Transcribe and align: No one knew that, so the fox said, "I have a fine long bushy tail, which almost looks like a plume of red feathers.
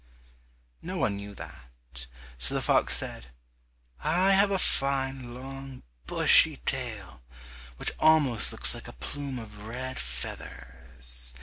No 0.81 0.97
one 0.97 1.17
knew 1.17 1.35
that, 1.35 2.07
so 2.39 2.55
the 2.55 2.61
fox 2.63 2.97
said, 2.97 3.27
"I 3.99 4.31
have 4.31 4.49
a 4.49 4.57
fine 4.57 5.35
long 5.35 5.83
bushy 6.07 6.57
tail, 6.65 7.21
which 7.77 7.91
almost 7.99 8.51
looks 8.51 8.73
like 8.73 8.87
a 8.87 8.93
plume 8.93 9.37
of 9.37 9.67
red 9.67 9.99
feathers. 9.99 11.35